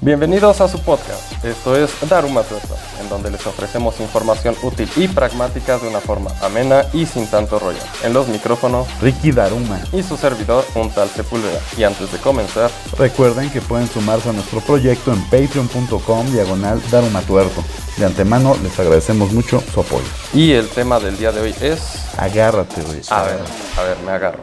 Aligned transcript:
Bienvenidos 0.00 0.60
a 0.60 0.68
su 0.68 0.82
podcast. 0.82 1.42
Esto 1.44 1.76
es 1.76 1.90
Daruma 2.10 2.42
Tuerto, 2.42 2.74
en 3.00 3.08
donde 3.08 3.30
les 3.30 3.46
ofrecemos 3.46 4.00
información 4.00 4.54
útil 4.62 4.88
y 4.96 5.08
pragmática 5.08 5.78
de 5.78 5.88
una 5.88 6.00
forma 6.00 6.30
amena 6.42 6.84
y 6.92 7.06
sin 7.06 7.26
tanto 7.28 7.58
rollo. 7.58 7.78
En 8.02 8.12
los 8.12 8.28
micrófonos, 8.28 8.86
Ricky 9.00 9.30
Daruma. 9.32 9.80
y 9.92 10.02
su 10.02 10.16
servidor, 10.16 10.64
un 10.74 10.90
tal 10.90 11.08
Sepúlveda. 11.08 11.58
Y 11.78 11.84
antes 11.84 12.10
de 12.12 12.18
comenzar, 12.18 12.70
Recuerden 12.98 13.48
que 13.50 13.60
pueden 13.62 13.86
sumarse 13.88 14.28
a 14.28 14.32
nuestro 14.32 14.60
proyecto 14.60 15.12
en 15.12 15.22
patreon.com 15.24 16.26
diagonal 16.32 16.82
Daruma 16.90 17.22
Tuerto. 17.22 17.62
De 17.96 18.04
antemano 18.04 18.56
les 18.62 18.78
agradecemos 18.78 19.32
mucho 19.32 19.62
su 19.72 19.80
apoyo. 19.80 20.04
y 20.34 20.52
el 20.52 20.68
tema 20.68 20.98
del 21.00 21.16
día 21.16 21.32
de 21.32 21.40
hoy 21.40 21.54
es. 21.60 22.04
Agárrate, 22.18 22.82
güey. 22.82 23.00
A 23.08 23.22
ver, 23.22 23.38
a 23.78 23.82
ver, 23.82 23.96
me 24.04 24.12
agarro. 24.12 24.40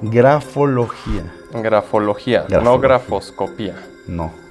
Grafología. 0.00 1.24
Grafología, 1.52 2.42
no 2.48 2.48
Grafología. 2.48 2.88
grafoscopía. 2.88 3.74
No. 4.06 4.41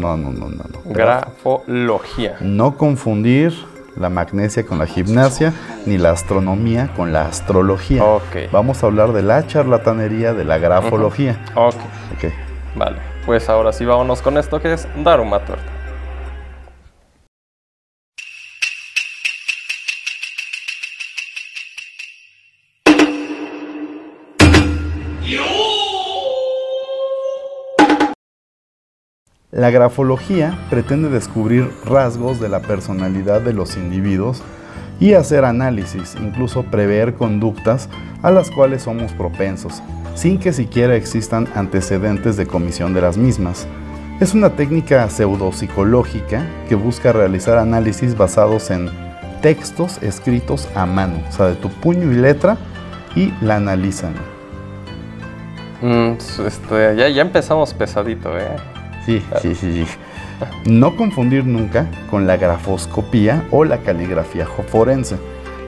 No, 0.00 0.16
no, 0.16 0.30
no, 0.30 0.48
no. 0.48 0.64
no. 0.64 0.80
Grafología. 0.92 2.36
No 2.40 2.76
confundir 2.76 3.52
la 3.96 4.08
magnesia 4.08 4.64
con 4.64 4.78
la 4.78 4.86
gimnasia, 4.86 5.52
ni 5.86 5.98
la 5.98 6.10
astronomía 6.10 6.90
con 6.96 7.12
la 7.12 7.26
astrología. 7.26 8.02
Ok. 8.04 8.50
Vamos 8.50 8.82
a 8.82 8.86
hablar 8.86 9.12
de 9.12 9.22
la 9.22 9.46
charlatanería 9.46 10.32
de 10.32 10.44
la 10.44 10.58
grafología. 10.58 11.38
Ok, 11.54 11.74
Ok. 12.16 12.32
vale. 12.74 12.96
Pues 13.26 13.48
ahora 13.48 13.72
sí 13.72 13.84
vámonos 13.84 14.22
con 14.22 14.38
esto 14.38 14.60
que 14.60 14.72
es 14.72 14.88
Daruma 15.04 15.40
Tuerto. 15.44 15.64
La 29.52 29.70
grafología 29.70 30.58
pretende 30.70 31.10
descubrir 31.10 31.70
rasgos 31.84 32.40
de 32.40 32.48
la 32.48 32.62
personalidad 32.62 33.42
de 33.42 33.52
los 33.52 33.76
individuos 33.76 34.42
y 34.98 35.12
hacer 35.12 35.44
análisis, 35.44 36.16
incluso 36.18 36.62
prever 36.62 37.12
conductas 37.12 37.90
a 38.22 38.30
las 38.30 38.50
cuales 38.50 38.84
somos 38.84 39.12
propensos, 39.12 39.82
sin 40.14 40.38
que 40.38 40.54
siquiera 40.54 40.96
existan 40.96 41.46
antecedentes 41.54 42.38
de 42.38 42.46
comisión 42.46 42.94
de 42.94 43.02
las 43.02 43.18
mismas. 43.18 43.66
Es 44.20 44.32
una 44.32 44.56
técnica 44.56 45.06
pseudopsicológica 45.10 46.46
que 46.66 46.74
busca 46.74 47.12
realizar 47.12 47.58
análisis 47.58 48.16
basados 48.16 48.70
en 48.70 48.88
textos 49.42 50.02
escritos 50.02 50.66
a 50.74 50.86
mano, 50.86 51.22
o 51.28 51.30
sea, 51.32 51.48
de 51.48 51.56
tu 51.56 51.68
puño 51.68 52.10
y 52.10 52.14
letra, 52.14 52.56
y 53.14 53.34
la 53.42 53.56
analizan. 53.56 54.14
Mm, 55.82 56.12
este, 56.46 56.96
ya, 56.96 57.10
ya 57.10 57.20
empezamos 57.20 57.74
pesadito, 57.74 58.38
¿eh? 58.38 58.71
Sí, 59.06 59.22
sí, 59.40 59.54
sí, 59.54 59.84
sí. 59.84 59.86
No 60.70 60.96
confundir 60.96 61.44
nunca 61.44 61.86
con 62.10 62.26
la 62.26 62.36
grafoscopía 62.36 63.44
o 63.50 63.64
la 63.64 63.78
caligrafía 63.78 64.46
forense, 64.46 65.16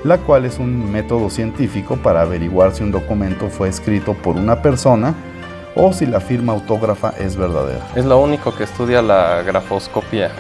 la 0.05 0.19
cual 0.19 0.45
es 0.45 0.59
un 0.59 0.91
método 0.91 1.31
científico 1.31 1.97
para 1.97 2.23
averiguar 2.23 2.75
si 2.75 2.83
un 2.83 2.93
documento 2.93 3.49
fue 3.49 3.69
escrito 3.69 4.15
por 4.15 4.37
una 4.37 4.63
persona 4.63 5.15
o 5.75 5.93
si 5.93 6.07
la 6.07 6.21
firma 6.21 6.53
autógrafa 6.53 7.15
es 7.19 7.37
verdadera. 7.37 7.85
Es 7.95 8.05
lo 8.05 8.19
único 8.19 8.55
que 8.55 8.65
estudia 8.65 9.03
la 9.03 9.43
grafoscopía. 9.43 10.31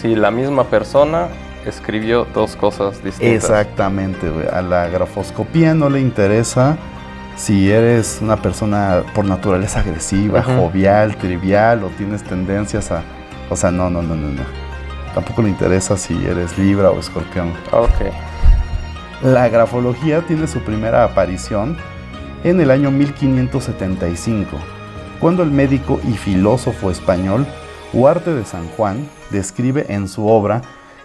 Si 0.00 0.14
la 0.14 0.30
misma 0.30 0.64
persona 0.64 1.28
escribió 1.64 2.26
dos 2.34 2.56
cosas 2.56 3.02
distintas. 3.02 3.44
Exactamente. 3.44 4.30
A 4.52 4.62
la 4.62 4.88
grafoscopía 4.88 5.74
no 5.74 5.88
le 5.88 6.00
interesa 6.00 6.76
si 7.36 7.70
eres 7.70 8.18
una 8.20 8.36
persona 8.36 9.02
por 9.14 9.24
naturaleza 9.24 9.80
agresiva, 9.80 10.42
jovial, 10.42 11.16
trivial 11.16 11.84
o 11.84 11.88
tienes 11.88 12.22
tendencias 12.22 12.90
a... 12.90 13.02
O 13.50 13.56
sea, 13.56 13.70
no, 13.70 13.90
no, 13.90 14.02
no, 14.02 14.14
no, 14.14 14.28
no. 14.28 14.42
Tampoco 15.14 15.42
le 15.42 15.50
interesa 15.50 15.96
si 15.96 16.14
eres 16.24 16.56
libra 16.56 16.90
o 16.90 16.98
escorpión. 16.98 17.52
Ok. 17.70 18.12
La 19.22 19.48
grafología 19.48 20.22
tiene 20.22 20.46
su 20.46 20.60
primera 20.60 21.04
aparición 21.04 21.76
en 22.44 22.60
el 22.60 22.70
año 22.70 22.90
1575, 22.90 24.56
cuando 25.20 25.42
el 25.42 25.50
médico 25.50 26.00
y 26.08 26.12
filósofo 26.14 26.90
español 26.90 27.46
Huarte 27.92 28.34
de 28.34 28.44
San 28.44 28.66
Juan 28.68 29.08
describe 29.30 29.86
en 29.88 30.08
su 30.08 30.26
obra 30.26 30.62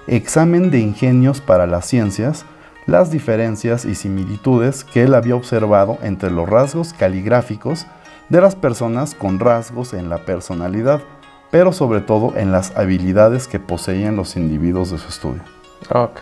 Examen 0.08 0.72
de 0.72 0.80
Ingenios 0.80 1.42
para 1.42 1.68
las 1.68 1.86
Ciencias 1.86 2.46
las 2.88 3.12
diferencias 3.12 3.86
y 3.86 3.96
similitudes 3.96 4.84
que 4.84 5.04
él 5.04 5.14
había 5.14 5.36
observado 5.36 5.98
entre 6.02 6.32
los 6.32 6.48
rasgos 6.50 6.94
caligráficos 6.94 7.86
de 8.30 8.42
las 8.42 8.56
personas 8.56 9.14
con 9.14 9.40
rasgos 9.40 9.94
en 9.94 10.10
la 10.10 10.20
personalidad, 10.26 11.02
pero 11.52 11.72
sobre 11.74 12.02
todo 12.02 12.34
en 12.38 12.52
las 12.52 12.76
habilidades 12.76 13.48
que 13.48 13.60
poseían 13.60 14.16
los 14.16 14.36
individuos 14.36 14.92
de 14.92 14.98
su 14.98 15.08
estudio. 15.10 15.42
Ok. 15.90 16.18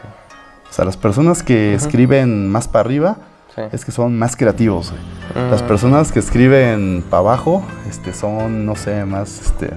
O 0.69 0.73
sea, 0.73 0.85
las 0.85 0.97
personas 0.97 1.41
que 1.43 1.75
Ujú. 1.75 1.85
escriben 1.85 2.49
más 2.51 2.67
para 2.67 2.81
arriba 2.81 3.15
Sí. 3.55 3.61
es 3.71 3.85
que 3.85 3.91
son 3.93 4.19
más 4.19 4.35
creativos. 4.35 4.91
güey. 4.91 5.49
Las 5.49 5.63
Mm, 5.63 5.67
personas 5.67 6.11
que 6.11 6.19
escriben 6.19 7.03
para 7.09 7.21
abajo 7.21 7.63
este, 7.89 8.11
son, 8.11 8.65
no 8.65 8.75
sé, 8.75 9.05
más, 9.05 9.39
este, 9.39 9.69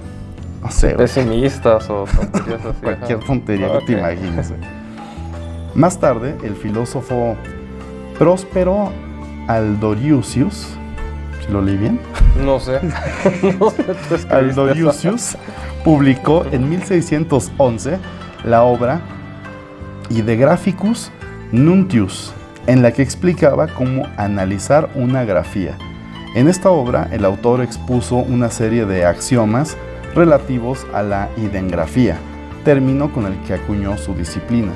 no 0.61 0.71
sé, 0.71 0.91
Pesimistas 0.95 1.89
o 1.89 2.05
tonterías 2.05 2.61
así. 2.67 2.81
cualquier 2.83 3.21
tontería 3.21 3.79
que 3.79 3.87
te 3.87 3.93
imagines. 3.93 4.53
Más 5.79 6.01
tarde, 6.01 6.37
el 6.43 6.57
filósofo 6.57 7.37
Próspero 8.19 8.91
Aldoriusius, 9.47 10.77
si 11.41 11.53
lo 11.53 11.63
leí 11.63 11.77
bien, 11.77 12.01
No 12.45 12.59
sé. 12.59 12.81
no 13.61 13.73
Aldoriusius 14.29 15.39
publicó 15.85 16.45
en 16.51 16.69
1611 16.69 18.01
la 18.43 18.65
obra 18.65 19.01
Idegraphicus 20.11 21.13
Nuntius, 21.53 22.35
en 22.67 22.83
la 22.83 22.91
que 22.91 23.03
explicaba 23.03 23.69
cómo 23.69 24.05
analizar 24.17 24.91
una 24.97 25.23
grafía. 25.23 25.79
En 26.35 26.49
esta 26.49 26.71
obra, 26.71 27.09
el 27.13 27.25
autor 27.25 27.61
expuso 27.61 28.17
una 28.17 28.51
serie 28.51 28.85
de 28.85 29.05
axiomas 29.05 29.77
relativos 30.17 30.85
a 30.93 31.05
la 31.05 31.29
idengrafía, 31.37 32.17
término 32.65 33.13
con 33.13 33.27
el 33.27 33.41
que 33.43 33.55
acuñó 33.55 33.97
su 33.97 34.13
disciplina. 34.15 34.73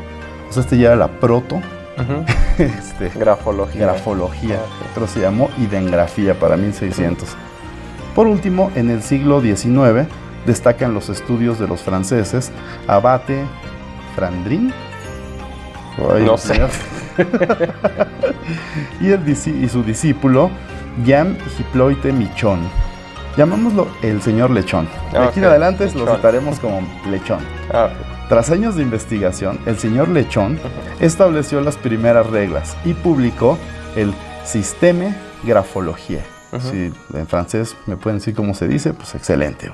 O 0.53 0.55
sea, 0.55 0.65
este 0.65 0.77
ya 0.77 0.89
era 0.89 0.97
la 0.97 1.09
proto 1.09 1.63
este, 2.59 3.09
Grafología. 3.19 3.81
grafología, 3.81 4.59
pero 4.93 5.07
se 5.07 5.21
llamó 5.21 5.49
idengrafía 5.57 6.39
para 6.39 6.59
1600. 6.59 7.27
Por 8.15 8.27
último, 8.27 8.71
en 8.75 8.91
el 8.91 9.03
siglo 9.03 9.41
XIX 9.41 10.07
destacan 10.45 10.93
los 10.93 11.09
estudios 11.09 11.59
de 11.59 11.67
los 11.67 11.81
franceses 11.81 12.53
Abate 12.87 13.47
Frandrin 14.15 14.75
Ay, 16.15 16.27
No 16.27 16.37
sé. 16.37 16.61
y, 19.01 19.09
el 19.09 19.27
y 19.27 19.69
su 19.71 19.83
discípulo 19.83 20.51
Jean 21.03 21.39
Hippolyte 21.59 22.13
Michon. 22.13 22.61
Llamámoslo 23.39 23.89
el 24.03 24.21
señor 24.21 24.51
Lechón. 24.51 24.87
De 25.13 25.19
aquí 25.19 25.39
en 25.39 25.47
adelante 25.47 25.91
lo 25.95 26.15
citaremos 26.15 26.61
como 26.61 26.83
Lechón. 27.11 27.41
Ah, 27.73 27.89
ok. 27.91 28.12
Tras 28.29 28.51
años 28.51 28.77
de 28.77 28.83
investigación, 28.83 29.59
el 29.67 29.79
señor 29.79 30.09
Lechón 30.09 30.59
estableció 31.01 31.61
las 31.61 31.77
primeras 31.77 32.27
reglas 32.29 32.77
y 32.85 32.95
publicó 32.95 33.59
el 33.95 34.15
Systeme 34.45 35.15
Graphologiae. 35.45 36.23
Ujú. 36.53 36.69
Si 36.69 36.93
en 37.15 37.27
francés 37.27 37.77
me 37.87 37.97
pueden 37.97 38.19
decir 38.19 38.35
cómo 38.35 38.55
se 38.55 38.69
dice, 38.69 38.95
pues 38.95 39.15
excelente. 39.15 39.71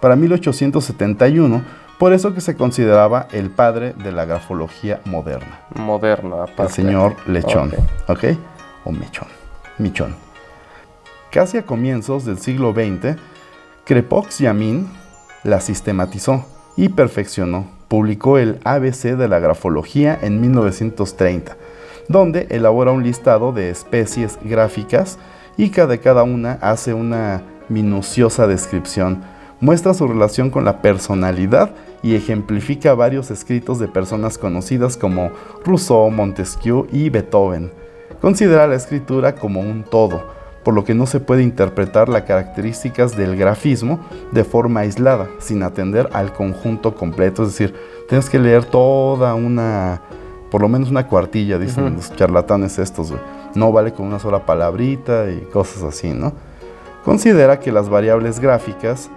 Para 0.00 0.14
1871, 0.16 1.62
por 1.98 2.12
eso 2.12 2.34
que 2.34 2.42
se 2.42 2.54
consideraba 2.56 3.28
el 3.32 3.50
padre 3.50 3.94
de 3.94 4.12
la 4.12 4.26
grafología 4.26 5.00
moderna, 5.06 5.60
Moderna, 5.74 6.36
el 6.36 6.52
aparte. 6.52 6.72
señor 6.74 7.16
Lechón, 7.26 7.72
Ok. 8.06 8.18
¿ok? 8.18 8.24
O 8.84 8.92
Mechón, 8.92 9.28
Michón. 9.78 10.14
Casi 11.30 11.56
a 11.58 11.64
comienzos 11.64 12.24
del 12.26 12.38
siglo 12.38 12.72
XX, 12.72 13.16
Crepox-Yamin 13.86 14.86
la 15.44 15.60
sistematizó 15.60 16.44
y 16.76 16.90
perfeccionó. 16.90 17.74
Publicó 17.88 18.38
el 18.38 18.58
ABC 18.64 19.16
de 19.16 19.28
la 19.28 19.38
grafología 19.38 20.18
en 20.20 20.40
1930, 20.40 21.56
donde 22.08 22.46
elabora 22.50 22.92
un 22.92 23.02
listado 23.02 23.52
de 23.52 23.70
especies 23.70 24.38
gráficas 24.42 25.18
y 25.56 25.70
que 25.70 25.86
de 25.86 26.00
cada 26.00 26.22
una 26.22 26.52
hace 26.60 26.94
una 26.94 27.42
minuciosa 27.68 28.46
descripción. 28.46 29.22
Muestra 29.60 29.94
su 29.94 30.06
relación 30.06 30.50
con 30.50 30.64
la 30.64 30.82
personalidad 30.82 31.70
y 32.02 32.14
ejemplifica 32.14 32.94
varios 32.94 33.30
escritos 33.30 33.78
de 33.78 33.88
personas 33.88 34.36
conocidas 34.36 34.96
como 34.96 35.30
Rousseau, 35.64 36.10
Montesquieu 36.10 36.86
y 36.92 37.08
Beethoven. 37.08 37.72
Considera 38.20 38.66
la 38.66 38.74
escritura 38.74 39.34
como 39.34 39.60
un 39.60 39.82
todo, 39.82 40.35
por 40.66 40.74
lo 40.74 40.82
que 40.82 40.96
no 40.96 41.06
se 41.06 41.20
puede 41.20 41.44
interpretar 41.44 42.08
las 42.08 42.22
características 42.22 43.16
del 43.16 43.36
grafismo 43.36 44.00
de 44.32 44.42
forma 44.42 44.80
aislada, 44.80 45.28
sin 45.38 45.62
atender 45.62 46.08
al 46.12 46.32
conjunto 46.32 46.96
completo. 46.96 47.44
Es 47.44 47.50
decir, 47.50 47.72
tienes 48.08 48.28
que 48.28 48.40
leer 48.40 48.64
toda 48.64 49.36
una, 49.36 50.02
por 50.50 50.62
lo 50.62 50.68
menos 50.68 50.90
una 50.90 51.06
cuartilla, 51.06 51.56
dicen 51.60 51.94
los 51.94 52.12
charlatanes 52.16 52.80
estos. 52.80 53.14
No 53.54 53.70
vale 53.70 53.92
con 53.92 54.06
una 54.06 54.18
sola 54.18 54.44
palabrita 54.44 55.30
y 55.30 55.42
cosas 55.52 55.84
así, 55.84 56.08
¿no? 56.08 56.32
Considera 57.04 57.60
que 57.60 57.70
las 57.70 57.88
variables 57.88 58.40
gráficas 58.40 59.08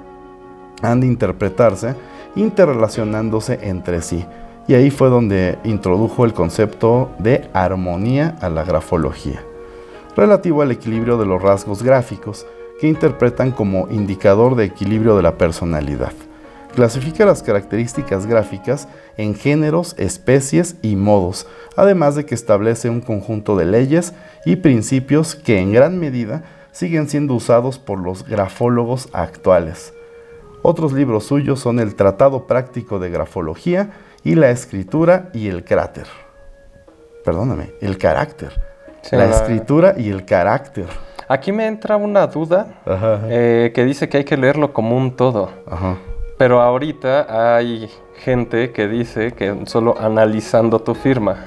han 0.83 0.99
de 0.99 1.07
interpretarse 1.07 1.95
interrelacionándose 2.35 3.57
entre 3.63 4.03
sí. 4.03 4.23
Y 4.67 4.75
ahí 4.75 4.91
fue 4.91 5.09
donde 5.09 5.57
introdujo 5.63 6.25
el 6.25 6.33
concepto 6.35 7.09
de 7.17 7.49
armonía 7.53 8.37
a 8.39 8.49
la 8.49 8.63
grafología, 8.63 9.43
relativo 10.15 10.61
al 10.61 10.71
equilibrio 10.71 11.17
de 11.17 11.25
los 11.25 11.41
rasgos 11.41 11.83
gráficos, 11.83 12.45
que 12.79 12.87
interpretan 12.87 13.51
como 13.51 13.87
indicador 13.89 14.55
de 14.55 14.65
equilibrio 14.65 15.17
de 15.17 15.23
la 15.23 15.37
personalidad. 15.37 16.13
Clasifica 16.73 17.25
las 17.25 17.43
características 17.43 18.25
gráficas 18.25 18.87
en 19.17 19.35
géneros, 19.35 19.95
especies 19.97 20.75
y 20.81 20.95
modos, 20.95 21.47
además 21.75 22.15
de 22.15 22.25
que 22.25 22.35
establece 22.35 22.89
un 22.89 23.01
conjunto 23.01 23.57
de 23.57 23.65
leyes 23.65 24.13
y 24.45 24.57
principios 24.57 25.35
que 25.35 25.59
en 25.59 25.73
gran 25.73 25.99
medida 25.99 26.43
siguen 26.71 27.09
siendo 27.09 27.33
usados 27.33 27.79
por 27.79 27.99
los 27.99 28.25
grafólogos 28.25 29.09
actuales. 29.11 29.93
Otros 30.61 30.93
libros 30.93 31.25
suyos 31.25 31.59
son 31.59 31.79
el 31.79 31.95
Tratado 31.95 32.45
Práctico 32.45 32.99
de 32.99 33.09
Grafología 33.09 33.91
y 34.23 34.35
la 34.35 34.51
Escritura 34.51 35.29
y 35.33 35.47
el 35.47 35.63
Cráter. 35.63 36.05
Perdóname, 37.25 37.73
el 37.81 37.97
carácter. 37.97 38.61
La 39.11 39.25
escritura 39.25 39.95
y 39.97 40.09
el 40.09 40.25
carácter. 40.25 40.87
Aquí 41.27 41.51
me 41.51 41.67
entra 41.67 41.95
una 41.95 42.25
duda 42.27 42.81
eh, 43.29 43.71
que 43.73 43.85
dice 43.85 44.09
que 44.09 44.17
hay 44.17 44.23
que 44.23 44.37
leerlo 44.37 44.73
como 44.73 44.97
un 44.97 45.15
todo. 45.15 45.49
Pero 46.37 46.61
ahorita 46.61 47.57
hay 47.57 47.89
gente 48.17 48.71
que 48.71 48.87
dice 48.87 49.33
que 49.33 49.65
solo 49.65 49.95
analizando 49.99 50.79
tu 50.79 50.95
firma. 50.95 51.45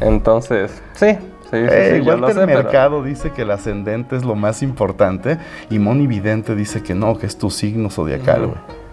Entonces, 0.00 0.82
sí, 0.94 1.18
Sí, 1.50 1.58
eh, 1.60 2.02
Mercado 2.46 3.02
dice 3.02 3.30
que 3.30 3.42
el 3.42 3.50
ascendente 3.50 4.16
es 4.16 4.24
lo 4.24 4.34
más 4.34 4.62
importante 4.62 5.38
y 5.68 5.78
Moni 5.78 6.06
Vidente 6.06 6.54
dice 6.54 6.82
que 6.82 6.94
no, 6.94 7.18
que 7.18 7.26
es 7.26 7.36
tu 7.36 7.50
signo 7.50 7.90
zodiacal, 7.90 8.46
güey. 8.46 8.83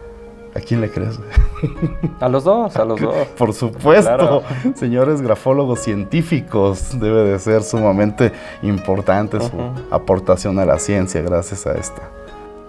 ¿A 0.53 0.59
quién 0.59 0.81
le 0.81 0.91
crees? 0.91 1.17
A 2.19 2.27
los 2.27 2.43
dos, 2.43 2.75
a 2.75 2.83
los 2.83 2.99
dos. 3.01 3.15
Por 3.37 3.53
supuesto, 3.53 4.43
señores 4.75 5.21
grafólogos 5.21 5.79
científicos, 5.79 6.99
debe 6.99 7.23
de 7.23 7.39
ser 7.39 7.63
sumamente 7.63 8.33
importante 8.61 9.39
su 9.39 9.51
aportación 9.89 10.59
a 10.59 10.65
la 10.65 10.77
ciencia 10.79 11.21
gracias 11.21 11.65
a 11.65 11.73
esta. 11.73 12.01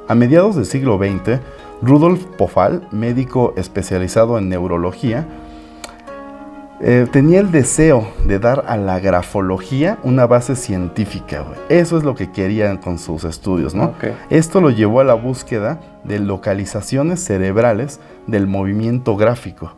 A 0.08 0.14
mediados 0.14 0.56
del 0.56 0.66
siglo 0.66 0.98
XX, 0.98 1.40
Rudolf 1.82 2.24
Pofal, 2.36 2.86
médico 2.92 3.52
especializado 3.56 4.38
en 4.38 4.48
neurología, 4.48 5.26
eh, 6.84 7.06
tenía 7.10 7.38
el 7.38 7.52
deseo 7.52 8.08
de 8.26 8.40
dar 8.40 8.64
a 8.66 8.76
la 8.76 8.98
grafología 8.98 9.98
una 10.02 10.26
base 10.26 10.56
científica. 10.56 11.44
Eso 11.68 11.96
es 11.96 12.02
lo 12.02 12.16
que 12.16 12.32
querían 12.32 12.76
con 12.76 12.98
sus 12.98 13.22
estudios, 13.22 13.72
¿no? 13.72 13.94
Esto 14.30 14.60
lo 14.60 14.70
llevó 14.70 15.00
a 15.00 15.04
la 15.04 15.14
búsqueda 15.14 15.80
de 16.02 16.18
localizaciones 16.18 17.20
cerebrales 17.24 18.00
del 18.26 18.48
movimiento 18.48 19.16
gráfico 19.16 19.74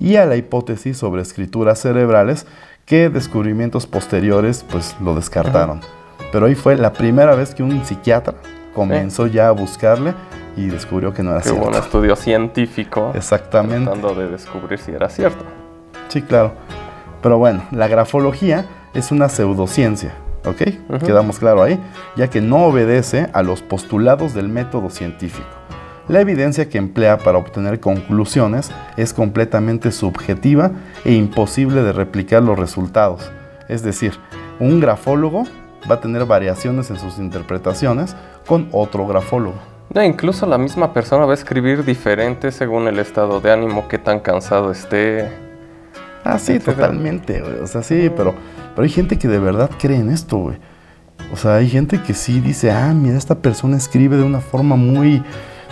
y 0.00 0.16
a 0.16 0.26
la 0.26 0.34
hipótesis 0.34 0.98
sobre 0.98 1.22
escrituras 1.22 1.80
cerebrales 1.80 2.46
que 2.84 3.10
descubrimientos 3.10 3.86
posteriores 3.86 4.64
pues 4.68 4.96
lo 5.00 5.14
descartaron. 5.14 5.80
Pero 6.32 6.46
ahí 6.46 6.56
fue 6.56 6.76
la 6.76 6.92
primera 6.92 7.36
vez 7.36 7.54
que 7.54 7.62
un 7.62 7.84
psiquiatra 7.84 8.34
comenzó 8.74 9.28
ya 9.28 9.48
a 9.48 9.52
buscarle 9.52 10.14
y 10.56 10.66
descubrió 10.66 11.12
que 11.14 11.22
no 11.22 11.30
era 11.30 11.42
cierto. 11.42 11.60
Hubo 11.60 11.68
un 11.68 11.74
estudio 11.76 12.16
científico 12.16 13.12
Exactamente. 13.14 13.84
tratando 13.84 14.14
de 14.14 14.28
descubrir 14.28 14.80
si 14.80 14.90
era 14.90 15.08
cierto. 15.08 15.57
Sí, 16.08 16.22
claro. 16.22 16.52
Pero 17.22 17.38
bueno, 17.38 17.62
la 17.70 17.88
grafología 17.88 18.66
es 18.94 19.10
una 19.10 19.28
pseudociencia, 19.28 20.14
¿ok? 20.44 21.00
Quedamos 21.04 21.38
claro 21.38 21.62
ahí, 21.62 21.78
ya 22.16 22.28
que 22.28 22.40
no 22.40 22.64
obedece 22.66 23.28
a 23.32 23.42
los 23.42 23.62
postulados 23.62 24.34
del 24.34 24.48
método 24.48 24.90
científico. 24.90 25.46
La 26.08 26.20
evidencia 26.20 26.70
que 26.70 26.78
emplea 26.78 27.18
para 27.18 27.36
obtener 27.36 27.80
conclusiones 27.80 28.70
es 28.96 29.12
completamente 29.12 29.92
subjetiva 29.92 30.70
e 31.04 31.12
imposible 31.12 31.82
de 31.82 31.92
replicar 31.92 32.42
los 32.42 32.58
resultados. 32.58 33.30
Es 33.68 33.82
decir, 33.82 34.14
un 34.58 34.80
grafólogo 34.80 35.44
va 35.90 35.96
a 35.96 36.00
tener 36.00 36.24
variaciones 36.24 36.90
en 36.90 36.98
sus 36.98 37.18
interpretaciones 37.18 38.16
con 38.46 38.68
otro 38.72 39.06
grafólogo. 39.06 39.58
No, 39.92 40.02
incluso 40.02 40.46
la 40.46 40.56
misma 40.56 40.92
persona 40.94 41.26
va 41.26 41.32
a 41.32 41.34
escribir 41.34 41.84
diferente 41.84 42.52
según 42.52 42.88
el 42.88 42.98
estado 42.98 43.40
de 43.40 43.52
ánimo, 43.52 43.88
qué 43.88 43.98
tan 43.98 44.20
cansado 44.20 44.70
esté, 44.70 45.30
Ah, 46.28 46.38
sí, 46.38 46.58
totalmente, 46.58 47.40
güey. 47.40 47.54
O 47.60 47.66
sea, 47.66 47.82
sí, 47.82 48.10
pero, 48.14 48.34
pero 48.74 48.82
hay 48.82 48.90
gente 48.90 49.18
que 49.18 49.28
de 49.28 49.38
verdad 49.38 49.70
cree 49.78 49.96
en 49.96 50.10
esto, 50.10 50.36
güey. 50.36 50.58
O 51.32 51.36
sea, 51.36 51.54
hay 51.54 51.70
gente 51.70 52.02
que 52.02 52.12
sí 52.12 52.40
dice, 52.40 52.70
ah, 52.70 52.92
mira, 52.92 53.16
esta 53.16 53.36
persona 53.36 53.78
escribe 53.78 54.18
de 54.18 54.24
una 54.24 54.40
forma 54.40 54.76
muy, 54.76 55.22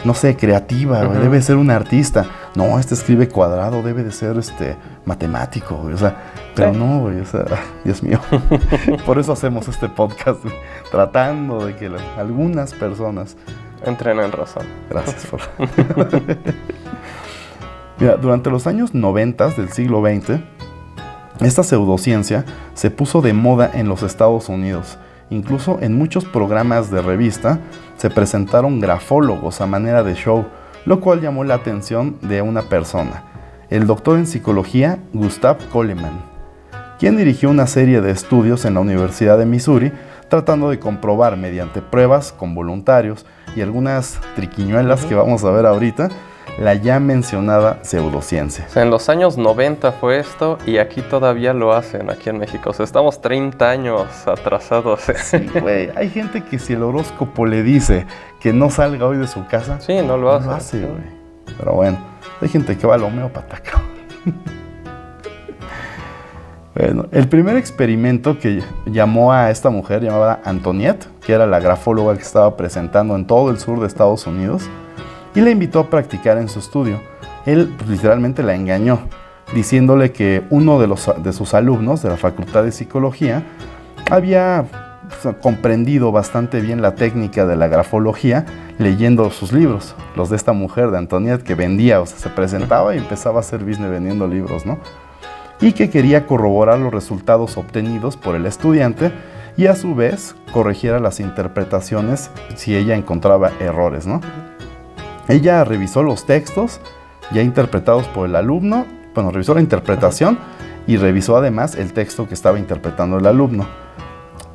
no 0.07 0.15
sé, 0.15 0.35
creativa, 0.35 1.05
güey. 1.05 1.21
Debe 1.21 1.43
ser 1.43 1.57
un 1.57 1.71
artista. 1.71 2.25
No, 2.55 2.79
este 2.79 2.95
escribe 2.95 3.29
cuadrado, 3.29 3.83
debe 3.83 4.03
de 4.03 4.13
ser 4.13 4.39
este 4.39 4.77
matemático, 5.05 5.77
güey. 5.77 5.93
O 5.93 5.99
sea, 5.99 6.17
pero 6.55 6.73
no, 6.73 7.01
güey. 7.01 7.21
O 7.21 7.27
sea, 7.27 7.45
Dios 7.85 8.03
mío. 8.03 8.19
Por 9.05 9.19
eso 9.19 9.33
hacemos 9.35 9.69
este 9.69 9.91
podcast, 9.91 10.43
güey, 10.43 10.55
tratando 10.91 11.67
de 11.67 11.77
que 11.77 11.91
algunas 12.17 12.73
personas 12.73 13.37
entren 13.85 14.21
en 14.21 14.33
razón. 14.33 14.65
Gracias 14.89 15.27
por. 15.27 15.41
Mira, 17.99 18.17
durante 18.17 18.51
los 18.51 18.67
años 18.67 18.95
90 18.95 19.49
del 19.51 19.71
siglo 19.71 20.03
XX, 20.03 20.41
esta 21.41 21.63
pseudociencia 21.63 22.45
se 22.75 22.91
puso 22.91 23.23
de 23.23 23.33
moda 23.33 23.71
en 23.73 23.89
los 23.89 24.03
Estados 24.03 24.49
Unidos. 24.51 24.99
Incluso 25.31 25.79
en 25.81 25.97
muchos 25.97 26.25
programas 26.25 26.91
de 26.91 27.01
revista 27.01 27.59
se 27.97 28.11
presentaron 28.11 28.81
grafólogos 28.81 29.61
a 29.61 29.67
manera 29.67 30.03
de 30.03 30.15
show, 30.15 30.45
lo 30.85 31.01
cual 31.01 31.21
llamó 31.21 31.45
la 31.45 31.55
atención 31.55 32.17
de 32.21 32.43
una 32.43 32.63
persona, 32.63 33.25
el 33.71 33.87
doctor 33.87 34.19
en 34.19 34.27
psicología 34.27 34.99
Gustav 35.13 35.57
Coleman, 35.71 36.21
quien 36.99 37.17
dirigió 37.17 37.51
una 37.51 37.67
serie 37.67 38.01
de 38.01 38.13
estudios 38.13 38.65
en 38.67 38.75
la 38.75 38.81
Universidad 38.81 39.39
de 39.39 39.47
Missouri 39.47 39.91
tratando 40.29 40.71
de 40.71 40.79
comprobar 40.79 41.37
mediante 41.37 41.83
pruebas 41.83 42.33
con 42.33 42.55
voluntarios 42.55 43.27
y 43.57 43.63
algunas 43.63 44.21
triquiñuelas 44.35 45.05
que 45.07 45.15
vamos 45.15 45.45
a 45.45 45.51
ver 45.51 45.67
ahorita 45.67 46.11
la 46.59 46.75
ya 46.75 46.99
mencionada 47.01 47.81
pseudociencia. 47.83 48.67
en 48.77 48.91
los 48.91 49.09
años 49.09 49.37
90 49.37 49.93
fue 49.93 50.19
esto 50.19 50.59
y 50.65 50.79
aquí 50.79 51.03
todavía 51.03 51.53
lo 51.53 51.73
hacen, 51.73 52.11
aquí 52.11 52.31
en 52.31 52.39
México. 52.39 52.71
O 52.71 52.73
sea, 52.73 52.85
estamos 52.85 53.21
30 53.21 53.69
años 53.69 54.07
atrasados. 54.27 55.01
Sí, 55.17 55.49
güey. 55.61 55.91
Hay 55.97 56.09
gente 56.11 56.43
que 56.43 56.59
si 56.59 56.75
el 56.75 56.83
horóscopo 56.83 57.47
le 57.47 57.63
dice 57.63 58.07
que 58.39 58.53
no 58.53 58.71
salga 58.71 59.07
hoy 59.07 59.17
de 59.17 59.27
su 59.27 59.47
casa, 59.47 59.81
sí, 59.81 60.01
no 60.03 60.17
lo 60.17 60.31
hace. 60.31 60.45
No 60.47 60.51
lo 60.53 60.57
hace, 60.57 60.81
güey. 60.81 61.57
Pero 61.59 61.73
bueno, 61.73 61.99
hay 62.41 62.49
gente 62.49 62.77
que 62.77 62.87
va 62.87 62.95
al 62.95 63.03
homeópata, 63.03 63.61
Bueno, 66.75 67.07
el 67.11 67.27
primer 67.27 67.57
experimento 67.57 68.39
que 68.39 68.63
llamó 68.85 69.33
a 69.33 69.51
esta 69.51 69.71
mujer 69.71 70.03
llamada 70.03 70.41
Antoniette, 70.45 71.09
que 71.25 71.33
era 71.33 71.47
la 71.47 71.59
grafóloga 71.59 72.15
que 72.15 72.23
estaba 72.23 72.55
presentando 72.57 73.17
en 73.17 73.27
todo 73.27 73.51
el 73.51 73.59
sur 73.59 73.81
de 73.81 73.87
Estados 73.87 74.27
Unidos, 74.27 74.69
y 75.37 75.43
la 75.43 75.51
invitó 75.51 75.81
a 75.81 75.91
practicar 75.91 76.39
en 76.39 76.49
su 76.49 76.59
estudio. 76.59 77.01
Él 77.45 77.73
pues, 77.77 77.91
literalmente 77.91 78.43
la 78.43 78.55
engañó, 78.55 79.01
diciéndole 79.55 80.11
que 80.11 80.43
uno 80.51 80.81
de, 80.81 80.89
los, 80.89 81.09
de 81.23 81.33
sus 81.33 81.55
alumnos 81.55 82.03
de 82.03 82.09
la 82.09 82.17
Facultad 82.17 82.65
de 82.65 82.73
Psicología 82.73 83.45
había 84.11 84.65
pues, 85.23 85.37
comprendido 85.37 86.11
bastante 86.11 86.61
bien 86.61 86.81
la 86.81 86.95
técnica 86.95 87.47
de 87.47 87.55
la 87.55 87.69
grafología 87.69 88.47
leyendo 88.79 89.31
sus 89.31 89.53
libros, 89.53 89.95
los 90.17 90.31
de 90.31 90.37
esta 90.37 90.53
mujer 90.53 90.91
de 90.91 90.99
Antoniette 90.99 91.45
que 91.45 91.55
vendía, 91.55 92.01
o 92.01 92.07
sea, 92.07 92.19
se 92.19 92.29
presentaba 92.31 92.95
y 92.95 92.99
empezaba 92.99 93.37
a 93.37 93.41
hacer 93.41 93.63
business 93.63 93.91
vendiendo 93.91 94.27
libros, 94.27 94.65
¿no? 94.67 94.79
Y 95.61 95.73
que 95.73 95.91
quería 95.91 96.27
corroborar 96.27 96.79
los 96.79 96.93
resultados 96.93 97.57
obtenidos 97.57 98.17
por 98.17 98.37
el 98.37 98.47
estudiante 98.47 99.13
y 99.57 99.67
a 99.67 99.77
su 99.77 99.95
vez 99.95 100.35
corrigiera 100.53 100.99
las 100.99 101.21
interpretaciones 101.21 102.31
si 102.57 102.75
ella 102.75 102.95
encontraba 102.95 103.53
errores, 103.61 104.07
¿no? 104.07 104.21
Ella 105.29 105.65
revisó 105.65 106.03
los 106.03 106.25
textos 106.25 106.81
ya 107.33 107.43
interpretados 107.43 108.07
por 108.09 108.29
el 108.29 108.37
alumno, 108.37 108.87
bueno, 109.15 109.33
revisó 109.33 109.55
la 109.55 109.61
interpretación 109.61 110.39
y 110.87 110.97
revisó 110.99 111.37
además 111.37 111.75
el 111.75 111.93
texto 111.93 112.29
que 112.29 112.35
estaba 112.35 112.59
interpretando 112.59 113.19
el 113.19 113.27
alumno. 113.27 113.67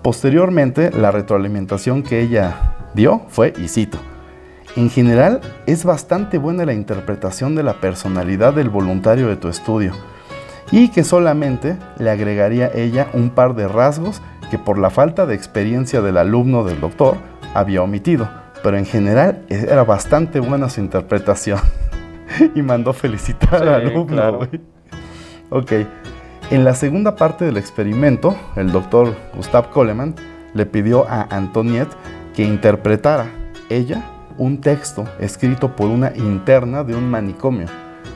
Posteriormente, 0.01 0.89
la 0.91 1.11
retroalimentación 1.11 2.03
que 2.03 2.21
ella 2.21 2.75
dio 2.93 3.23
fue, 3.27 3.53
y 3.57 3.67
cito, 3.67 3.97
en 4.77 4.89
general 4.89 5.41
es 5.65 5.83
bastante 5.83 6.37
buena 6.37 6.65
la 6.65 6.73
interpretación 6.73 7.55
de 7.55 7.63
la 7.63 7.73
personalidad 7.81 8.53
del 8.53 8.69
voluntario 8.69 9.27
de 9.27 9.35
tu 9.35 9.49
estudio 9.49 9.91
y 10.71 10.87
que 10.87 11.03
solamente 11.03 11.77
le 11.97 12.09
agregaría 12.09 12.71
ella 12.73 13.07
un 13.13 13.31
par 13.31 13.55
de 13.55 13.67
rasgos 13.67 14.21
que 14.49 14.57
por 14.57 14.77
la 14.77 14.89
falta 14.89 15.25
de 15.25 15.35
experiencia 15.35 16.01
del 16.01 16.15
alumno 16.15 16.63
del 16.63 16.79
doctor 16.79 17.17
había 17.53 17.81
omitido 17.81 18.40
pero 18.63 18.77
en 18.77 18.85
general 18.85 19.43
era 19.49 19.83
bastante 19.83 20.39
buena 20.39 20.69
su 20.69 20.81
interpretación. 20.81 21.59
y 22.55 22.61
mandó 22.61 22.93
felicitar 22.93 23.61
al 23.61 23.69
alumno. 23.69 24.39
Ok, 25.49 25.71
en 26.49 26.63
la 26.63 26.73
segunda 26.73 27.15
parte 27.15 27.45
del 27.45 27.57
experimento, 27.57 28.35
el 28.55 28.71
doctor 28.71 29.15
Gustav 29.35 29.69
Coleman 29.69 30.15
le 30.53 30.65
pidió 30.65 31.07
a 31.09 31.27
Antoniette 31.29 31.95
que 32.35 32.43
interpretara 32.43 33.27
ella 33.69 34.03
un 34.37 34.61
texto 34.61 35.05
escrito 35.19 35.75
por 35.75 35.87
una 35.87 36.13
interna 36.15 36.83
de 36.83 36.95
un 36.95 37.09
manicomio, 37.09 37.67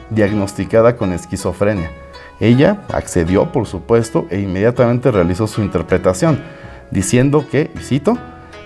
diagnosticada 0.09 0.95
con 0.95 1.11
esquizofrenia. 1.11 1.89
Ella 2.39 2.81
accedió, 2.91 3.51
por 3.51 3.67
supuesto, 3.67 4.27
e 4.29 4.39
inmediatamente 4.39 5.11
realizó 5.11 5.47
su 5.47 5.61
interpretación, 5.61 6.39
diciendo 6.91 7.45
que, 7.49 7.71
y 7.75 7.79
cito, 7.79 8.17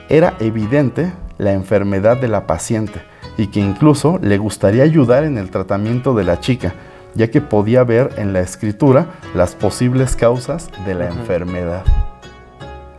era 0.09 0.35
evidente 0.39 1.11
la 1.39 1.53
enfermedad 1.53 2.17
de 2.17 2.27
la 2.27 2.45
paciente 2.45 3.01
y 3.37 3.47
que 3.47 3.59
incluso 3.59 4.19
le 4.21 4.37
gustaría 4.37 4.83
ayudar 4.83 5.23
en 5.23 5.39
el 5.39 5.49
tratamiento 5.49 6.13
de 6.13 6.25
la 6.25 6.39
chica, 6.39 6.75
ya 7.15 7.31
que 7.31 7.41
podía 7.41 7.83
ver 7.83 8.11
en 8.17 8.33
la 8.33 8.41
escritura 8.41 9.07
las 9.33 9.55
posibles 9.55 10.15
causas 10.15 10.69
de 10.85 10.93
la 10.93 11.07
enfermedad. 11.07 11.83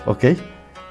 ¿Ok? 0.06 0.24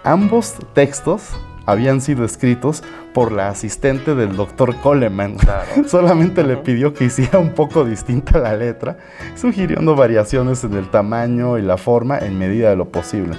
Ambos 0.03 0.55
textos 0.73 1.31
habían 1.65 1.99
sido 1.99 2.23
escritos 2.23 2.83
por 3.13 3.31
la 3.31 3.49
asistente 3.49 4.15
del 4.15 4.35
doctor 4.35 4.75
Coleman. 4.77 5.37
Solamente 5.87 6.43
le 6.43 6.57
pidió 6.57 6.93
que 6.93 7.05
hiciera 7.05 7.39
un 7.39 7.53
poco 7.53 7.83
distinta 7.83 8.37
la 8.39 8.55
letra, 8.55 8.97
sugiriendo 9.35 9.95
variaciones 9.95 10.63
en 10.63 10.73
el 10.73 10.89
tamaño 10.89 11.57
y 11.57 11.63
la 11.63 11.77
forma 11.77 12.19
en 12.19 12.37
medida 12.37 12.69
de 12.69 12.75
lo 12.75 12.89
posible. 12.89 13.35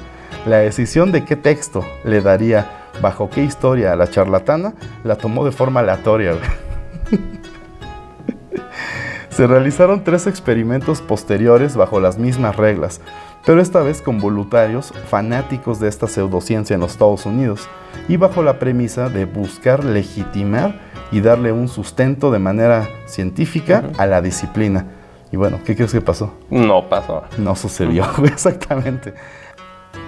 La 0.46 0.58
decisión 0.58 1.12
de 1.12 1.24
qué 1.24 1.36
texto 1.36 1.84
le 2.04 2.20
daría 2.20 2.79
bajo 3.00 3.30
qué 3.30 3.42
historia 3.42 3.92
a 3.92 3.96
la 3.96 4.08
charlatana 4.08 4.74
la 5.04 5.16
tomó 5.16 5.44
de 5.44 5.52
forma 5.52 5.80
aleatoria. 5.80 6.34
Se 9.30 9.46
realizaron 9.46 10.04
tres 10.04 10.26
experimentos 10.26 11.00
posteriores 11.00 11.76
bajo 11.76 12.00
las 12.00 12.18
mismas 12.18 12.56
reglas, 12.56 13.00
pero 13.46 13.60
esta 13.60 13.80
vez 13.80 14.02
con 14.02 14.18
voluntarios 14.20 14.92
fanáticos 15.08 15.80
de 15.80 15.88
esta 15.88 16.06
pseudociencia 16.06 16.74
en 16.74 16.80
los 16.80 16.92
Estados 16.92 17.24
Unidos 17.26 17.68
y 18.08 18.16
bajo 18.16 18.42
la 18.42 18.58
premisa 18.58 19.08
de 19.08 19.24
buscar 19.24 19.84
legitimar 19.84 20.80
y 21.12 21.20
darle 21.20 21.52
un 21.52 21.68
sustento 21.68 22.30
de 22.30 22.38
manera 22.38 22.88
científica 23.06 23.84
a 23.98 24.06
la 24.06 24.20
disciplina. 24.20 24.86
Y 25.32 25.36
bueno, 25.36 25.60
¿qué 25.64 25.76
crees 25.76 25.92
que 25.92 26.00
pasó? 26.00 26.34
No 26.50 26.88
pasó. 26.88 27.22
No 27.38 27.54
sucedió, 27.54 28.04
exactamente. 28.24 29.14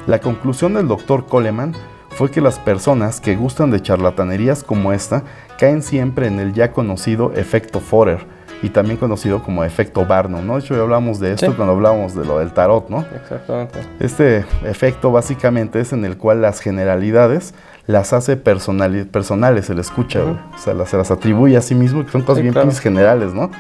La 0.07 0.19
conclusión 0.21 0.75
del 0.75 0.89
doctor 0.89 1.27
Coleman 1.27 1.75
fue 2.15 2.31
que 2.31 2.41
las 2.41 2.59
personas 2.59 3.21
que 3.21 3.37
gustan 3.37 3.71
de 3.71 3.81
charlatanerías 3.81 4.63
como 4.63 4.93
esta 4.93 5.23
caen 5.59 5.83
siempre 5.83 6.27
en 6.27 6.41
el 6.41 6.53
ya 6.53 6.73
conocido 6.73 7.33
efecto 7.35 7.81
Forer 7.81 8.27
y 8.63 8.69
también 8.69 8.97
conocido 8.97 9.43
como 9.43 9.65
efecto 9.65 10.07
Barnum, 10.07 10.47
¿no? 10.47 10.55
De 10.55 10.61
hecho, 10.61 10.77
ya 10.77 10.83
hablamos 10.83 11.19
de 11.19 11.33
esto 11.33 11.55
cuando 11.57 11.75
hablábamos 11.75 12.15
de 12.15 12.25
lo 12.25 12.39
del 12.39 12.53
tarot, 12.53 12.89
¿no? 12.89 13.05
Exactamente. 13.15 13.81
Este 13.99 14.45
efecto 14.65 15.11
básicamente 15.11 15.81
es 15.81 15.93
en 15.93 16.05
el 16.05 16.17
cual 16.17 16.43
las 16.43 16.61
generalidades 16.61 17.55
las 17.87 18.13
hace 18.13 18.37
personales, 18.37 19.67
se 19.67 19.75
le 19.75 19.81
escucha, 19.81 20.23
o 20.23 20.59
sea, 20.59 20.87
se 20.87 20.97
las 20.97 21.11
atribuye 21.11 21.57
a 21.57 21.61
sí 21.61 21.75
mismo, 21.75 22.05
que 22.05 22.13
son 22.13 22.23
cosas 22.23 22.43
bien 22.43 22.55
generales, 22.73 23.35
¿no? 23.35 23.51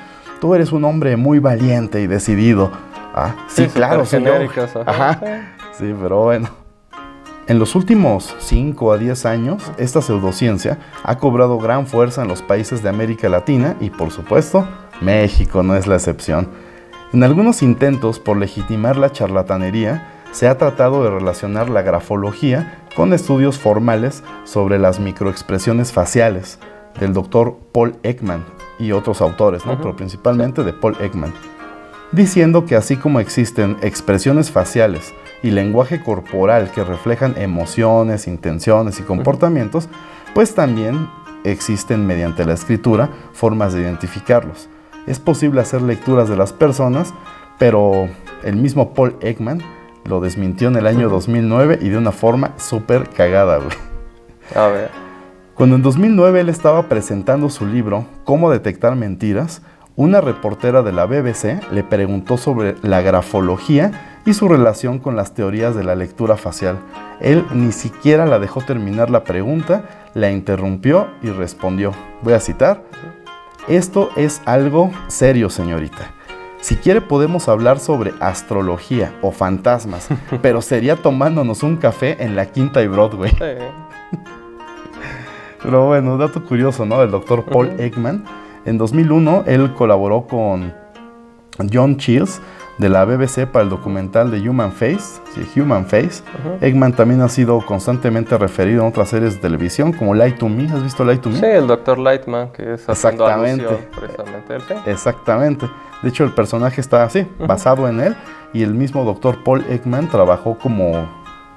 Tú 0.40 0.54
eres 0.54 0.71
un 0.71 0.85
hombre 0.85 1.16
muy 1.16 1.40
valiente 1.40 2.00
y 2.00 2.06
decidido. 2.06 2.71
Ah, 3.14 3.35
sí, 3.49 3.66
claro, 3.66 4.04
señor. 4.04 4.49
Ajá. 4.87 5.21
Sí, 5.76 5.92
pero 6.00 6.23
bueno. 6.23 6.62
En 7.49 7.58
los 7.58 7.75
últimos 7.75 8.37
5 8.38 8.92
a 8.92 8.99
10 8.99 9.26
años, 9.26 9.72
esta 9.76 10.00
pseudociencia 10.00 10.78
ha 11.02 11.18
cobrado 11.18 11.58
gran 11.58 11.88
fuerza 11.88 12.22
en 12.22 12.28
los 12.28 12.40
países 12.40 12.84
de 12.84 12.88
América 12.88 13.28
Latina 13.28 13.76
y, 13.80 13.90
por 13.90 14.12
supuesto, 14.12 14.68
México 15.00 15.64
no 15.64 15.75
es 15.75 15.88
la 15.88 15.96
excepción. 15.96 16.49
En 17.12 17.25
algunos 17.25 17.62
intentos 17.64 18.20
por 18.20 18.37
legitimar 18.37 18.96
la 18.96 19.11
charlatanería, 19.11 20.08
se 20.30 20.46
ha 20.46 20.56
tratado 20.56 21.02
de 21.02 21.11
relacionar 21.11 21.68
la 21.68 21.82
grafología 21.82 22.84
con 22.94 23.12
estudios 23.12 23.58
formales 23.58 24.22
sobre 24.44 24.78
las 24.78 25.00
microexpresiones 25.00 25.92
faciales 25.92 26.61
del 27.00 27.12
doctor 27.12 27.58
Paul 27.72 27.96
Ekman 28.04 28.44
y 28.78 28.92
otros 28.92 29.20
autores, 29.20 29.62
pero 29.64 29.96
principalmente 29.96 30.62
de 30.62 30.72
Paul 30.72 30.96
Ekman, 31.00 31.34
diciendo 32.12 32.66
que 32.66 32.76
así 32.76 32.96
como 32.96 33.18
existen 33.18 33.76
expresiones 33.82 34.50
faciales 34.50 35.12
y 35.42 35.50
lenguaje 35.50 36.02
corporal 36.02 36.70
que 36.70 36.84
reflejan 36.84 37.34
emociones, 37.37 38.26
intenciones 38.26 39.00
y 39.00 39.02
comportamientos, 39.02 39.88
pues 40.34 40.54
también 40.54 41.08
existen 41.44 42.06
mediante 42.06 42.44
la 42.44 42.54
escritura 42.54 43.11
formas 43.32 43.72
de 43.72 43.82
identificarlos. 43.82 44.68
Es 45.06 45.18
posible 45.18 45.61
hacer 45.61 45.82
lecturas 45.82 46.28
de 46.28 46.37
las 46.37 46.52
personas, 46.52 47.12
pero 47.58 48.08
el 48.44 48.56
mismo 48.56 48.94
Paul 48.94 49.16
Ekman 49.20 49.61
lo 50.04 50.20
desmintió 50.20 50.68
en 50.68 50.76
el 50.76 50.87
año 50.87 51.08
2009 51.08 51.78
y 51.80 51.88
de 51.88 51.99
una 51.99 52.12
forma 52.12 52.52
súper 52.56 53.08
cagada, 53.08 53.58
güey. 53.58 53.76
A 54.54 54.68
ver. 54.68 54.90
Cuando 55.54 55.76
en 55.76 55.82
2009 55.82 56.40
él 56.40 56.49
estaba 56.49 56.88
presentando 56.88 57.50
su 57.50 57.66
libro 57.66 58.06
Cómo 58.25 58.50
detectar 58.50 58.96
mentiras, 58.96 59.62
una 59.94 60.20
reportera 60.20 60.82
de 60.82 60.92
la 60.92 61.04
BBC 61.04 61.61
le 61.70 61.84
preguntó 61.84 62.38
sobre 62.38 62.76
la 62.82 63.02
grafología 63.02 64.12
y 64.25 64.35
su 64.35 64.49
relación 64.49 64.99
con 64.99 65.17
las 65.17 65.35
teorías 65.35 65.75
de 65.75 65.85
la 65.85 65.95
lectura 65.95 66.37
facial. 66.37 66.79
Él 67.21 67.45
ni 67.52 67.73
siquiera 67.73 68.26
la 68.26 68.38
dejó 68.38 68.61
terminar 68.61 69.11
la 69.11 69.25
pregunta, 69.25 70.11
la 70.14 70.31
interrumpió 70.31 71.09
y 71.23 71.31
respondió. 71.31 71.93
Voy 72.23 72.35
a 72.35 72.41
citar. 72.41 72.85
Esto 73.69 74.11
es 74.17 74.43
algo 74.45 74.91
serio, 75.09 75.50
señorita. 75.50 76.12
Si 76.61 76.76
quiere 76.76 77.00
podemos 77.00 77.49
hablar 77.49 77.81
sobre 77.81 78.12
astrología 78.21 79.12
o 79.21 79.33
fantasmas, 79.33 80.09
pero 80.43 80.62
sería 80.62 80.97
tomándonos 80.97 81.62
un 81.62 81.76
café 81.76 82.23
en 82.23 82.37
la 82.37 82.47
Quinta 82.47 82.83
y 82.83 82.87
Broadway. 82.87 83.33
Pero 85.62 85.87
bueno, 85.87 86.19
dato 86.19 86.45
curioso, 86.45 86.85
¿no? 86.85 87.02
El 87.02 87.11
doctor 87.11 87.45
Paul 87.45 87.81
Ekman. 87.81 88.25
En 88.64 88.79
2001 88.79 89.45
él 89.47 89.75
colaboró 89.75 90.26
con 90.26 90.73
John 91.73 91.97
Chills 91.97 92.41
de 92.79 92.88
la 92.88 93.05
BBC 93.05 93.47
para 93.47 93.64
el 93.64 93.69
documental 93.69 94.31
de 94.31 94.49
Human 94.49 94.73
Face, 94.73 95.21
Human 95.57 95.87
Face. 95.87 96.23
Eggman 96.61 96.93
también 96.93 97.21
ha 97.21 97.29
sido 97.29 97.64
constantemente 97.64 98.37
referido 98.38 98.83
en 98.83 98.88
otras 98.88 99.11
series 99.11 99.35
de 99.35 99.41
televisión 99.41 99.93
como 99.93 100.14
Light 100.14 100.38
to 100.38 100.49
Me. 100.49 100.64
¿Has 100.64 100.83
visto 100.83 101.05
Light 101.05 101.21
to 101.21 101.31
Me? 101.31 101.38
Sí, 101.38 101.47
el 101.47 101.67
Dr. 101.67 101.99
Lightman, 101.99 102.50
que 102.50 102.75
es 102.75 102.88
Exactamente. 102.88 103.67
precisamente 103.99 104.91
Exactamente. 104.91 105.71
De 106.02 106.09
hecho, 106.09 106.25
el 106.25 106.33
personaje 106.33 106.81
está 106.81 107.05
así, 107.05 107.26
basado 107.38 107.88
en 107.88 108.00
él, 108.00 108.17
y 108.52 108.62
el 108.62 108.75
mismo 108.75 109.05
Dr. 109.05 109.45
Paul 109.45 109.64
Eggman 109.69 110.09
trabajó 110.09 110.59
como 110.59 111.09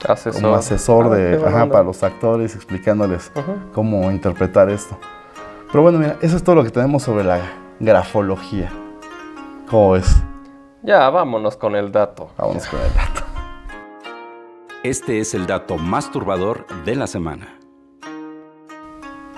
asesor, 0.08 0.42
como 0.42 0.56
asesor 0.56 1.06
ah, 1.08 1.16
de, 1.16 1.38
para 1.68 1.84
los 1.84 2.04
actores, 2.04 2.56
explicándoles 2.56 3.32
cómo 3.74 4.12
interpretar 4.12 4.70
esto. 4.70 4.98
Pero 5.72 5.82
bueno, 5.82 5.98
mira, 5.98 6.18
eso 6.22 6.38
es 6.38 6.44
todo 6.44 6.56
lo 6.56 6.64
que 6.64 6.70
tenemos 6.70 7.04
sobre 7.04 7.24
la 7.24 7.40
grafología. 7.80 8.70
¿Cómo 9.68 9.96
es? 9.96 10.16
Ya, 10.86 11.10
vámonos 11.10 11.58
con 11.58 11.76
el 11.76 11.92
dato. 11.92 12.30
Vámonos 12.38 12.68
con 12.68 12.80
el 12.80 12.94
dato. 12.94 13.22
Este 14.84 15.20
es 15.20 15.34
el 15.34 15.48
dato 15.48 15.80
más 15.80 16.12
turbador 16.12 16.68
de 16.86 16.96
la 16.96 17.08
semana. 17.08 17.58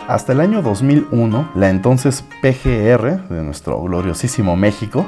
Hasta 0.10 0.34
el 0.34 0.42
año 0.42 0.62
2001, 0.62 1.52
la 1.56 1.70
entonces 1.70 2.26
PGR 2.42 3.30
de 3.30 3.44
nuestro 3.44 3.82
gloriosísimo 3.82 4.58
México 4.58 5.06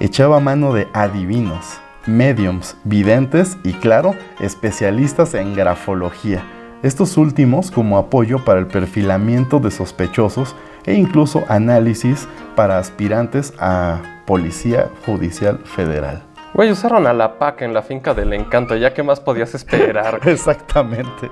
echaba 0.00 0.40
mano 0.40 0.72
de 0.72 0.88
adivinos, 0.92 1.78
mediums, 2.04 2.76
videntes 2.82 3.56
y, 3.62 3.72
claro, 3.74 4.16
especialistas 4.40 5.34
en 5.34 5.54
grafología. 5.54 6.42
Estos 6.82 7.16
últimos 7.16 7.70
como 7.70 7.98
apoyo 7.98 8.44
para 8.44 8.60
el 8.60 8.66
perfilamiento 8.66 9.58
de 9.58 9.70
sospechosos 9.70 10.54
e 10.84 10.94
incluso 10.94 11.44
análisis 11.48 12.28
para 12.54 12.78
aspirantes 12.78 13.52
a 13.58 14.22
Policía 14.26 14.90
Judicial 15.04 15.58
Federal. 15.64 16.22
Güey, 16.54 16.70
usaron 16.70 17.06
a 17.06 17.12
la 17.12 17.38
PAC 17.38 17.62
en 17.62 17.74
la 17.74 17.82
finca 17.82 18.14
del 18.14 18.32
encanto, 18.32 18.76
ya 18.76 18.94
que 18.94 19.02
más 19.02 19.20
podías 19.20 19.54
esperar. 19.54 20.20
Exactamente. 20.26 21.30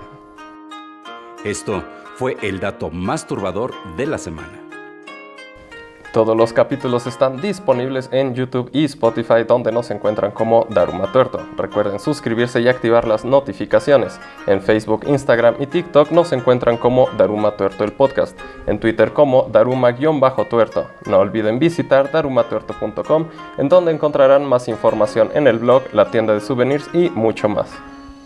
Esto 1.45 1.83
fue 2.17 2.37
el 2.43 2.61
dato 2.61 2.91
más 2.91 3.27
turbador 3.27 3.73
de 3.97 4.07
la 4.07 4.19
semana. 4.19 4.63
Todos 6.14 6.37
los 6.37 6.52
capítulos 6.52 7.09
están 7.09 7.42
disponibles 7.42 8.09
en 8.12 8.37
YouTube 8.37 8.71
y 8.73 8.85
Spotify 8.85 9.42
donde 9.44 9.73
nos 9.73 9.90
encuentran 9.90 10.30
como 10.30 10.64
Daruma 10.71 11.11
Tuerto. 11.11 11.40
Recuerden 11.56 11.99
suscribirse 11.99 12.61
y 12.61 12.68
activar 12.68 13.09
las 13.09 13.25
notificaciones. 13.25 14.21
En 14.47 14.62
Facebook, 14.62 15.06
Instagram 15.09 15.56
y 15.59 15.66
TikTok 15.66 16.12
nos 16.12 16.30
encuentran 16.30 16.76
como 16.76 17.09
Daruma 17.18 17.56
Tuerto 17.56 17.83
el 17.83 17.90
podcast. 17.90 18.38
En 18.68 18.78
Twitter 18.78 19.12
como 19.12 19.49
Daruma-tuerto. 19.50 20.87
No 21.06 21.18
olviden 21.18 21.59
visitar 21.59 22.12
darumatuerto.com 22.12 23.26
en 23.59 23.68
donde 23.68 23.90
encontrarán 23.90 24.44
más 24.44 24.68
información 24.68 25.30
en 25.35 25.49
el 25.49 25.59
blog, 25.59 25.83
la 25.92 26.12
tienda 26.12 26.33
de 26.33 26.40
souvenirs 26.40 26.88
y 26.94 27.11
mucho 27.11 27.49
más. 27.49 27.73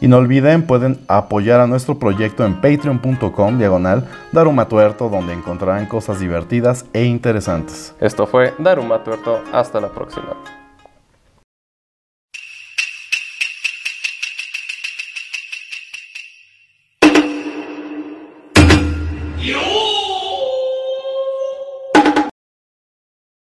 Y 0.00 0.08
no 0.08 0.18
olviden, 0.18 0.66
pueden 0.66 0.98
apoyar 1.08 1.60
a 1.60 1.66
nuestro 1.66 1.98
proyecto 1.98 2.44
en 2.44 2.60
patreon.com 2.60 3.58
diagonal 3.58 4.08
Daruma 4.32 4.68
Tuerto, 4.68 5.08
donde 5.08 5.32
encontrarán 5.32 5.86
cosas 5.86 6.20
divertidas 6.20 6.84
e 6.92 7.04
interesantes. 7.04 7.94
Esto 8.00 8.26
fue 8.26 8.54
Daruma 8.58 9.02
Tuerto, 9.02 9.40
hasta 9.52 9.80
la 9.80 9.88
próxima. 9.88 10.57